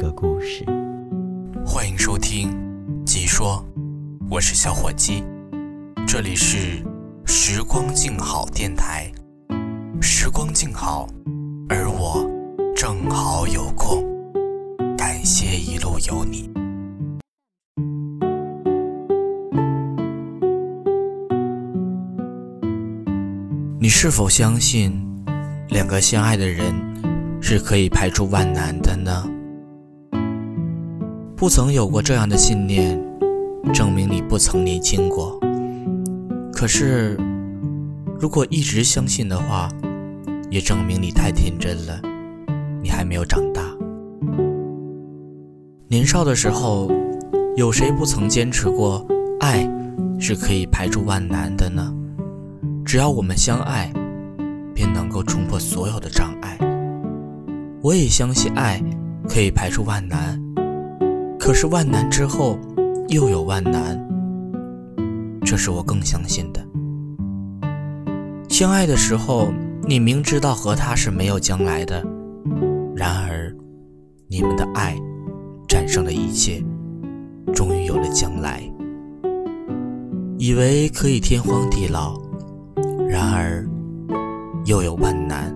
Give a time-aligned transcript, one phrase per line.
[0.00, 0.64] 个故事？
[1.62, 2.48] 欢迎收听
[3.04, 3.62] 《鸡说》，
[4.30, 5.22] 我是小伙鸡，
[6.06, 6.82] 这里是
[7.26, 9.12] 时光静好电台。
[10.00, 11.06] 时光静好，
[11.68, 12.26] 而我
[12.74, 14.02] 正好有空，
[14.96, 16.50] 感谢一路有你。
[23.78, 24.98] 你是否相信，
[25.68, 26.72] 两个相爱的人
[27.42, 29.30] 是可以排除万难的呢？
[31.40, 33.02] 不曾有过这样的信念，
[33.72, 35.40] 证明你不曾年轻过。
[36.52, 37.16] 可是，
[38.18, 39.66] 如果一直相信的话，
[40.50, 41.98] 也证明你太天真了，
[42.82, 43.62] 你还没有长大。
[45.88, 46.92] 年少的时候，
[47.56, 49.02] 有谁不曾坚持过，
[49.40, 49.66] 爱
[50.18, 51.90] 是可以排除万难的呢？
[52.84, 53.90] 只要我们相爱，
[54.74, 56.58] 便能够冲破所有的障碍。
[57.80, 58.78] 我也相信爱
[59.26, 60.38] 可以排除万难，
[61.50, 62.56] 可是万难之后
[63.08, 64.00] 又有万难，
[65.44, 66.64] 这是我更相信的。
[68.48, 72.06] 相爱的时候，你明知道和他是没有将来的，
[72.94, 73.52] 然而
[74.28, 74.96] 你们的爱
[75.66, 76.62] 战胜了一切，
[77.52, 78.62] 终于有了将来。
[80.38, 82.16] 以为可以天荒地老。
[83.08, 83.68] 然而，
[84.66, 85.52] 又有万难。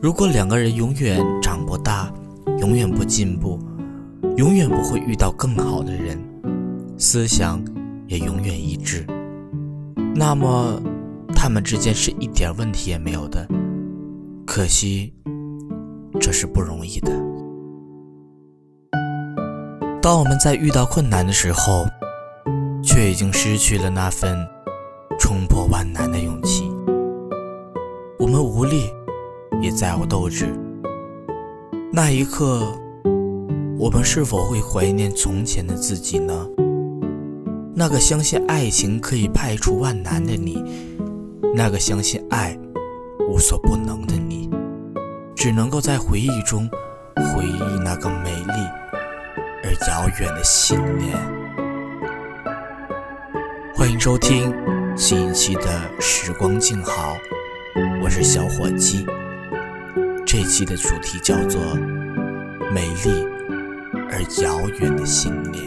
[0.00, 2.08] 如果两个人永远长不大，
[2.60, 3.58] 永远不进步，
[4.36, 6.18] 永远不会遇到更好的人，
[6.98, 7.62] 思想
[8.06, 9.06] 也永远一致，
[10.14, 10.80] 那么
[11.34, 13.46] 他们之间是一点问题也没有的。
[14.46, 15.12] 可惜，
[16.20, 17.12] 这是不容易的。
[20.02, 21.86] 当我们在遇到困难的时候，
[22.82, 24.36] 却已经失去了那份。
[25.16, 26.68] 冲破万难的勇气，
[28.18, 28.90] 我们无力，
[29.62, 30.48] 也再无斗志。
[31.92, 32.76] 那一刻，
[33.84, 36.48] 我们是否会怀念从前的自己呢？
[37.74, 40.64] 那个相信爱情可以排除万难的你，
[41.54, 42.58] 那个相信爱
[43.28, 44.48] 无所不能的你，
[45.36, 46.66] 只能够在回忆中
[47.14, 48.52] 回忆那个美丽
[49.62, 51.14] 而遥远的信念。
[53.74, 54.50] 欢迎收听。
[54.96, 55.68] 新一期的
[56.00, 57.14] 时光静好，
[58.02, 59.04] 我是小伙计。
[60.24, 61.60] 这期的主题叫做
[62.72, 63.26] “美丽
[64.14, 65.64] 而遥远的信念”。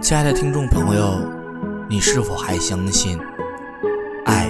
[0.00, 1.18] 亲爱的听众朋友，
[1.88, 3.18] 你是否还相信
[4.24, 4.48] 爱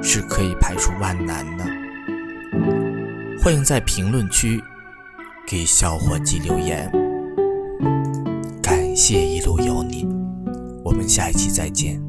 [0.00, 1.64] 是可以排除万难的？
[3.42, 4.62] 欢迎在评论区
[5.44, 6.88] 给小伙计留言。
[8.62, 10.06] 感谢一路有你。
[10.84, 12.00] 我们下一期再见。